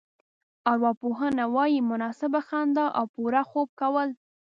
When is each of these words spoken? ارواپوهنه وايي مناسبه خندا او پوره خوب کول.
ارواپوهنه 0.71 1.43
وايي 1.55 1.79
مناسبه 1.91 2.39
خندا 2.47 2.85
او 2.97 3.05
پوره 3.13 3.43
خوب 3.49 3.67
کول. 3.79 4.09